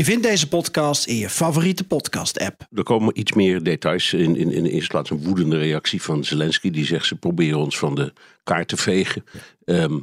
Je 0.00 0.06
vindt 0.06 0.22
deze 0.22 0.48
podcast 0.48 1.06
in 1.06 1.16
je 1.16 1.30
favoriete 1.30 1.84
podcast-app. 1.84 2.66
Er 2.74 2.82
komen 2.82 3.18
iets 3.18 3.32
meer 3.32 3.62
details. 3.62 4.12
In, 4.12 4.36
in, 4.36 4.52
in 4.52 4.62
de 4.62 4.70
eerste 4.70 4.90
plaats 4.90 5.10
een 5.10 5.22
woedende 5.22 5.58
reactie 5.58 6.02
van 6.02 6.24
Zelensky. 6.24 6.70
Die 6.70 6.84
zegt 6.84 7.06
ze 7.06 7.16
proberen 7.16 7.58
ons 7.58 7.78
van 7.78 7.94
de 7.94 8.12
kaart 8.44 8.68
te 8.68 8.76
vegen. 8.76 9.24
Ehm 9.64 9.98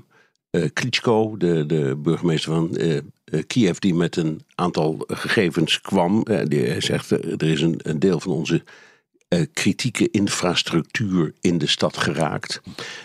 eh, 0.49 0.69
Klitschko, 0.73 1.38
de, 1.38 1.65
de 1.65 1.95
burgemeester 1.97 2.53
van 2.53 2.75
eh, 2.75 2.97
eh, 2.97 3.03
Kiev, 3.47 3.77
die 3.77 3.93
met 3.93 4.15
een 4.15 4.41
aantal 4.55 5.03
gegevens 5.07 5.81
kwam. 5.81 6.23
eh, 6.23 6.45
die 6.45 6.81
zegt 6.81 7.11
er 7.11 7.43
is 7.43 7.61
een, 7.61 7.79
een 7.83 7.99
deel 7.99 8.19
van 8.19 8.31
onze 8.31 8.63
kritieke 9.53 10.09
infrastructuur 10.11 11.33
in 11.41 11.57
de 11.57 11.67
stad 11.67 11.97
geraakt. 11.97 12.61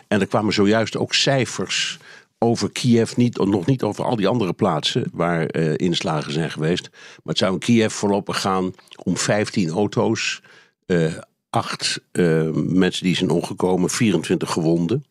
En 0.08 0.20
er 0.20 0.26
kwamen 0.26 0.52
zojuist 0.52 0.96
ook 0.96 1.14
cijfers 1.14 1.98
over 2.42 2.70
Kiev, 2.70 3.16
niet, 3.16 3.38
nog 3.38 3.66
niet 3.66 3.82
over 3.82 4.04
al 4.04 4.16
die 4.16 4.28
andere 4.28 4.52
plaatsen 4.52 5.04
waar 5.12 5.46
eh, 5.46 5.74
inslagen 5.76 6.32
zijn 6.32 6.50
geweest. 6.50 6.88
Maar 6.90 7.20
het 7.24 7.38
zou 7.38 7.52
in 7.52 7.58
Kiev 7.58 7.92
voorlopig 7.92 8.40
gaan 8.40 8.74
om 9.02 9.16
15 9.16 9.70
auto's, 9.70 10.42
eh, 10.86 11.14
acht 11.50 12.00
eh, 12.12 12.50
mensen 12.52 13.04
die 13.04 13.16
zijn 13.16 13.30
omgekomen, 13.30 13.90
24 13.90 14.50
gewonden 14.50 15.04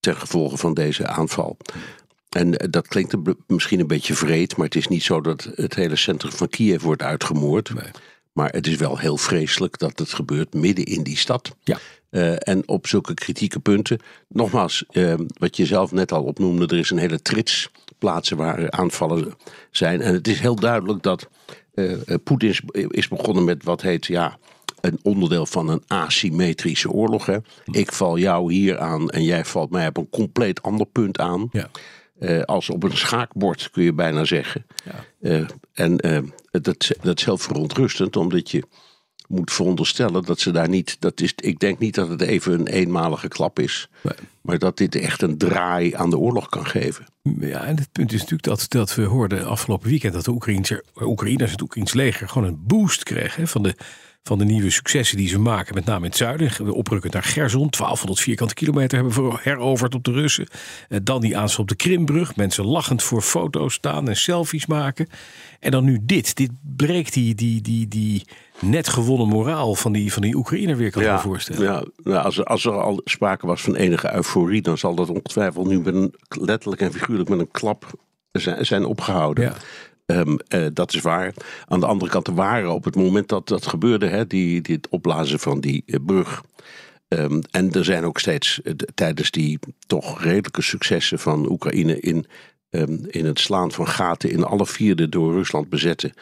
ten 0.00 0.16
gevolge 0.16 0.56
van 0.56 0.74
deze 0.74 1.06
aanval. 1.06 1.56
En 2.28 2.50
dat 2.50 2.88
klinkt 2.88 3.14
misschien 3.46 3.80
een 3.80 3.86
beetje 3.86 4.14
vreed, 4.14 4.56
maar 4.56 4.66
het 4.66 4.76
is 4.76 4.88
niet 4.88 5.02
zo 5.02 5.20
dat 5.20 5.50
het 5.54 5.74
hele 5.74 5.96
centrum 5.96 6.32
van 6.32 6.48
Kiev 6.48 6.82
wordt 6.82 7.02
uitgemoord. 7.02 7.70
Maar 8.32 8.50
het 8.50 8.66
is 8.66 8.76
wel 8.76 8.98
heel 8.98 9.16
vreselijk 9.16 9.78
dat 9.78 9.98
het 9.98 10.12
gebeurt 10.12 10.54
midden 10.54 10.84
in 10.84 11.02
die 11.02 11.16
stad. 11.16 11.56
Ja. 11.64 11.78
Eh, 12.10 12.48
en 12.48 12.68
op 12.68 12.86
zulke 12.86 13.14
kritieke 13.14 13.60
punten. 13.60 13.98
Nogmaals, 14.28 14.84
eh, 14.88 15.14
wat 15.38 15.56
je 15.56 15.66
zelf 15.66 15.92
net 15.92 16.12
al 16.12 16.22
opnoemde, 16.22 16.66
er 16.66 16.78
is 16.78 16.90
een 16.90 16.98
hele 16.98 17.22
trits 17.22 17.70
plaatsen 17.98 18.36
waar 18.36 18.70
aanvallen 18.70 19.34
zijn. 19.70 20.00
En 20.00 20.14
het 20.14 20.28
is 20.28 20.40
heel 20.40 20.54
duidelijk 20.54 21.02
dat 21.02 21.28
eh, 21.74 21.94
Poetin 22.24 22.48
is, 22.48 22.60
is 22.88 23.08
begonnen 23.08 23.44
met 23.44 23.64
wat 23.64 23.82
heet 23.82 24.06
ja, 24.06 24.38
een 24.80 24.98
onderdeel 25.02 25.46
van 25.46 25.68
een 25.68 25.82
asymmetrische 25.86 26.90
oorlog. 26.90 27.26
Hè. 27.26 27.36
Ik 27.64 27.92
val 27.92 28.18
jou 28.18 28.52
hier 28.52 28.78
aan 28.78 29.10
en 29.10 29.22
jij 29.22 29.44
valt 29.44 29.70
mij 29.70 29.86
op 29.86 29.96
een 29.96 30.10
compleet 30.10 30.62
ander 30.62 30.86
punt 30.86 31.18
aan. 31.18 31.48
Ja. 31.52 31.68
Als 32.44 32.70
op 32.70 32.82
een 32.82 32.96
schaakbord 32.96 33.70
kun 33.70 33.82
je 33.82 33.92
bijna 33.92 34.24
zeggen. 34.24 34.66
Eh, 35.20 35.48
en 35.72 35.96
dat, 36.50 36.90
dat 37.02 37.18
is 37.18 37.24
heel 37.24 37.38
verontrustend, 37.38 38.16
omdat 38.16 38.50
je 38.50 38.62
moet 39.30 39.52
veronderstellen 39.52 40.24
dat 40.24 40.40
ze 40.40 40.50
daar 40.50 40.68
niet. 40.68 40.96
Dat 40.98 41.20
is, 41.20 41.32
ik 41.36 41.58
denk 41.58 41.78
niet 41.78 41.94
dat 41.94 42.08
het 42.08 42.20
even 42.20 42.52
een 42.52 42.66
eenmalige 42.66 43.28
klap 43.28 43.58
is. 43.58 43.88
Nee. 44.02 44.14
Maar 44.40 44.58
dat 44.58 44.76
dit 44.76 44.94
echt 44.94 45.22
een 45.22 45.38
draai 45.38 45.94
aan 45.94 46.10
de 46.10 46.18
oorlog 46.18 46.48
kan 46.48 46.66
geven. 46.66 47.06
Ja, 47.40 47.64
en 47.64 47.76
het 47.76 47.92
punt 47.92 48.12
is 48.12 48.18
natuurlijk 48.18 48.42
dat, 48.42 48.66
dat 48.68 48.94
we 48.94 49.02
hoorden 49.02 49.46
afgelopen 49.46 49.88
weekend 49.88 50.12
dat 50.12 50.24
de 50.24 50.30
Oekraïnse, 50.30 50.84
Oekraïners, 51.00 51.50
het 51.50 51.62
Oekraïns 51.62 51.92
leger, 51.92 52.28
gewoon 52.28 52.48
een 52.48 52.66
boost 52.66 53.02
kregen 53.02 53.48
van, 53.48 53.62
de, 53.62 53.74
van 54.22 54.38
de 54.38 54.44
nieuwe 54.44 54.70
successen 54.70 55.16
die 55.16 55.28
ze 55.28 55.38
maken, 55.38 55.74
met 55.74 55.84
name 55.84 55.98
in 55.98 56.10
het 56.10 56.16
zuiden. 56.16 56.64
We 56.64 56.74
oprukken 56.74 57.10
naar 57.10 57.22
Gerson, 57.22 57.70
1200 57.70 58.20
vierkante 58.20 58.54
kilometer 58.54 58.98
hebben 58.98 59.30
we 59.30 59.38
heroverd 59.40 59.94
op 59.94 60.04
de 60.04 60.12
Russen. 60.12 60.46
Eh, 60.88 60.98
dan 61.02 61.20
die 61.20 61.36
aanval 61.36 61.62
op 61.62 61.68
de 61.68 61.76
Krimbrug, 61.76 62.36
mensen 62.36 62.64
lachend 62.64 63.02
voor 63.02 63.22
foto's 63.22 63.74
staan 63.74 64.08
en 64.08 64.16
selfies 64.16 64.66
maken. 64.66 65.08
En 65.60 65.70
dan 65.70 65.84
nu 65.84 65.98
dit. 66.02 66.36
Dit 66.36 66.50
breekt 66.76 67.12
die, 67.12 67.34
die, 67.34 67.60
die, 67.60 67.88
die 67.88 68.24
net 68.60 68.88
gewonnen 68.88 69.28
moraal 69.28 69.74
van 69.74 69.92
die, 69.92 70.12
van 70.12 70.22
die 70.22 70.34
Oekraïner 70.34 70.76
weer, 70.76 70.90
kan 70.90 71.02
ik 71.02 71.10
me 71.10 71.18
voorstellen. 71.18 71.62
ja 71.62 71.84
nou, 71.96 72.24
als, 72.24 72.38
er, 72.38 72.44
als 72.44 72.64
er 72.64 72.72
al 72.72 73.00
sprake 73.04 73.46
was 73.46 73.62
van 73.62 73.74
enige 73.74 74.14
euforie, 74.14 74.62
dan 74.62 74.78
zal 74.78 74.94
dat 74.94 75.08
ongetwijfeld 75.08 75.66
nu 75.66 75.80
met 75.80 75.94
een, 75.94 76.14
letterlijk 76.28 76.80
en 76.80 76.92
figuurlijk 76.92 77.28
met 77.28 77.38
een 77.38 77.50
klap 77.50 77.92
zijn, 78.32 78.66
zijn 78.66 78.84
opgehouden. 78.84 79.44
Ja. 79.44 79.54
Ehm, 80.10 80.36
eh, 80.48 80.66
dat 80.72 80.94
is 80.94 81.00
waar. 81.00 81.34
Aan 81.66 81.80
de 81.80 81.86
andere 81.86 82.10
kant, 82.10 82.26
er 82.26 82.34
waren 82.34 82.72
op 82.72 82.84
het 82.84 82.96
moment 82.96 83.28
dat 83.28 83.48
dat 83.48 83.66
gebeurde, 83.66 84.06
hè, 84.06 84.26
die, 84.26 84.60
het 84.62 84.88
opblazen 84.88 85.38
van 85.38 85.60
die 85.60 85.82
eh, 85.86 85.96
brug. 86.06 86.42
Ehm, 87.08 87.40
en 87.50 87.72
er 87.72 87.84
zijn 87.84 88.04
ook 88.04 88.18
steeds 88.18 88.62
eh, 88.62 88.72
tijdens 88.94 89.30
die 89.30 89.58
toch 89.86 90.22
redelijke 90.22 90.62
successen 90.62 91.18
van 91.18 91.50
Oekraïne 91.50 92.00
in, 92.00 92.26
ehm, 92.70 92.96
in 93.06 93.24
het 93.24 93.38
slaan 93.38 93.72
van 93.72 93.88
gaten 93.88 94.30
in 94.30 94.44
alle 94.44 94.66
vierde 94.66 95.08
door 95.08 95.32
Rusland 95.32 95.68
bezette 95.68 96.12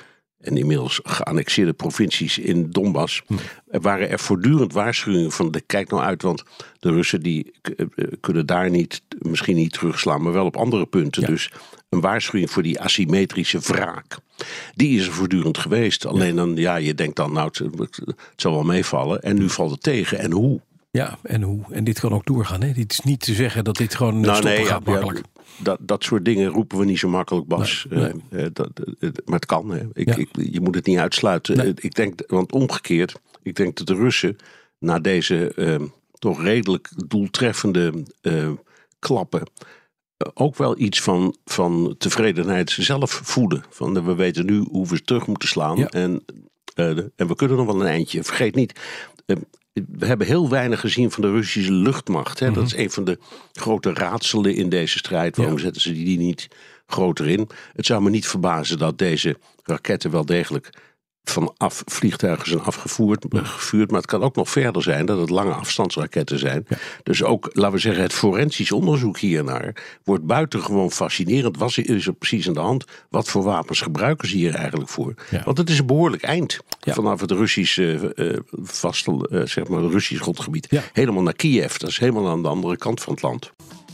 en 0.40 0.56
inmiddels 0.56 1.00
geannexeerde 1.02 1.72
provincies 1.72 2.38
in 2.38 2.70
Donbass, 2.70 3.22
er 3.66 3.80
waren 3.80 4.10
er 4.10 4.18
voortdurend 4.18 4.72
waarschuwingen 4.72 5.32
van 5.32 5.50
de 5.50 5.60
kijk 5.60 5.90
nou 5.90 6.02
uit, 6.02 6.22
want 6.22 6.42
de 6.80 6.90
Russen 6.90 7.20
die 7.20 7.52
eh, 7.62 7.86
kunnen 8.20 8.46
daar 8.46 8.70
niet, 8.70 9.02
misschien 9.18 9.56
niet 9.56 9.72
terugslaan, 9.72 10.22
maar 10.22 10.32
wel 10.32 10.46
op 10.46 10.56
andere 10.56 10.86
punten. 10.86 11.24
Dus 11.24 11.50
een 11.88 12.00
waarschuwing 12.00 12.50
voor 12.50 12.62
die 12.62 12.80
asymmetrische 12.80 13.58
wraak. 13.58 14.16
Die 14.74 14.98
is 14.98 15.06
er 15.06 15.12
voortdurend 15.12 15.58
geweest. 15.58 16.06
Alleen 16.06 16.36
dan, 16.36 16.56
ja, 16.56 16.76
je 16.76 16.94
denkt 16.94 17.16
dan, 17.16 17.32
nou, 17.32 17.46
het, 17.52 17.96
het 18.04 18.16
zal 18.36 18.52
wel 18.52 18.62
meevallen. 18.62 19.22
En 19.22 19.36
nu 19.36 19.48
valt 19.48 19.70
het 19.70 19.82
tegen. 19.82 20.18
En 20.18 20.32
hoe? 20.32 20.60
Ja, 20.90 21.18
en 21.22 21.42
hoe? 21.42 21.64
En 21.70 21.84
dit 21.84 22.00
kan 22.00 22.12
ook 22.12 22.26
doorgaan. 22.26 22.62
Hè? 22.62 22.72
Dit 22.72 22.92
is 22.92 23.00
niet 23.00 23.20
te 23.20 23.34
zeggen 23.34 23.64
dat 23.64 23.76
dit 23.76 23.94
gewoon 23.94 24.20
nou, 24.20 24.36
stoppen 24.36 24.66
gaat 24.66 24.82
ja, 24.84 24.90
makkelijk. 24.92 25.20
dat, 25.58 25.78
dat 25.80 26.04
soort 26.04 26.24
dingen 26.24 26.48
roepen 26.50 26.78
we 26.78 26.84
niet 26.84 26.98
zo 26.98 27.08
makkelijk, 27.08 27.46
Bas. 27.46 27.86
Nee, 27.90 28.00
nee. 28.00 28.12
Eh, 28.30 28.44
eh, 28.44 28.50
dat, 28.52 28.70
eh, 29.00 29.10
maar 29.24 29.34
het 29.34 29.46
kan. 29.46 29.70
Hè. 29.70 29.80
Ik, 29.92 30.08
Ja. 30.08 30.16
ik, 30.16 30.28
je 30.32 30.60
moet 30.60 30.74
het 30.74 30.86
niet 30.86 30.98
uitsluiten. 30.98 31.56
Nee. 31.56 31.66
Eh, 31.66 31.72
Ik 31.84 31.94
denk, 31.94 32.20
want 32.26 32.52
omgekeerd, 32.52 33.20
ik 33.42 33.54
denk 33.56 33.76
dat 33.76 33.86
de 33.86 33.94
Russen 33.94 34.36
na 34.78 34.98
deze 34.98 35.54
eh, 35.54 35.80
toch 36.18 36.42
redelijk 36.42 36.90
doeltreffende 37.06 38.04
eh, 38.20 38.50
klappen 38.98 39.42
eh, 40.16 40.28
ook 40.34 40.56
wel 40.56 40.78
iets 40.78 41.00
van, 41.00 41.36
van 41.44 41.94
tevredenheid 41.98 42.70
zelf 42.70 43.10
voeden. 43.10 43.64
Van 43.70 43.96
eh, 43.96 44.04
we 44.04 44.14
weten 44.14 44.46
nu 44.46 44.58
hoe 44.70 44.86
we 44.86 45.02
terug 45.04 45.26
moeten 45.26 45.48
slaan. 45.48 45.88
En, 45.88 46.24
eh, 46.74 46.88
en 47.16 47.26
we 47.26 47.34
kunnen 47.34 47.56
nog 47.56 47.66
wel 47.66 47.80
een 47.80 47.86
eindje. 47.86 48.24
Vergeet 48.24 48.54
niet, 48.54 48.80
eh, 49.26 49.36
we 49.88 50.06
hebben 50.06 50.26
heel 50.26 50.48
weinig 50.48 50.80
gezien 50.80 51.10
van 51.10 51.22
de 51.22 51.30
Russische 51.30 51.72
luchtmacht. 51.72 52.38
Hè? 52.40 52.52
Dat 52.52 52.66
is 52.66 52.76
een 52.76 52.90
van 52.90 53.04
de 53.04 53.18
grote 53.52 53.92
raadselen 53.92 54.54
in 54.54 54.68
deze 54.68 54.98
strijd. 54.98 55.36
Waarom 55.36 55.54
Mhm. 55.54 55.64
Ja. 55.64 55.72
zetten 55.72 55.82
ze 55.96 56.04
die 56.04 56.18
niet 56.18 56.48
groter 56.86 57.28
in? 57.28 57.48
Het 57.74 57.86
zou 57.86 58.02
me 58.02 58.10
niet 58.10 58.26
verbazen 58.26 58.78
dat 58.78 58.98
deze 58.98 59.36
raketten 59.64 60.10
wel 60.10 60.24
degelijk 60.24 60.70
vanaf 61.30 61.82
vliegtuigen 61.86 62.48
zijn 62.48 62.60
afgevoerd, 62.62 63.24
gevuurd. 63.30 63.90
Maar 63.90 64.00
het 64.00 64.10
kan 64.10 64.22
ook 64.22 64.36
nog 64.36 64.50
verder 64.50 64.82
zijn 64.82 65.06
dat 65.06 65.18
het 65.18 65.30
lange 65.30 65.52
afstandsraketten 65.52 66.38
zijn. 66.38 66.66
Dus 67.02 67.22
ook, 67.22 67.50
laten 67.52 67.72
we 67.72 67.78
zeggen, 67.78 68.02
het 68.02 68.12
forensisch 68.12 68.72
onderzoek 68.72 69.18
hiernaar 69.18 69.74
wordt 70.04 70.24
buitengewoon 70.26 70.90
fascinerend. 70.90 71.56
Wat 71.56 71.76
is 71.76 72.06
er 72.06 72.12
precies 72.12 72.48
aan 72.48 72.54
de 72.54 72.60
hand? 72.60 72.84
Wat 73.10 73.28
voor 73.28 73.42
wapens 73.42 73.80
gebruiken 73.80 74.28
ze 74.28 74.36
hier 74.36 74.54
eigenlijk 74.54 74.90
voor? 74.90 75.14
Ja. 75.30 75.42
Want 75.44 75.58
het 75.58 75.70
is 75.70 75.78
een 75.78 75.86
behoorlijk 75.86 76.22
eind 76.22 76.58
Ja. 76.80 76.94
vanaf 76.94 77.20
het 77.20 77.30
Russische, 77.30 78.12
eh, 78.14 78.28
eh, 78.30 78.38
vastel, 78.62 79.24
eh, 79.24 79.46
zeg 79.46 79.68
maar, 79.68 79.82
Russisch 79.82 80.22
grondgebied. 80.22 80.80
Helemaal 80.92 81.22
naar 81.22 81.34
Kiev. 81.36 81.76
Dat 81.76 81.90
is 81.90 81.98
helemaal 81.98 82.28
aan 82.28 82.42
de 82.42 82.48
andere 82.48 82.76
kant 82.76 83.00
van 83.00 83.12
het 83.12 83.22
land. 83.22 83.52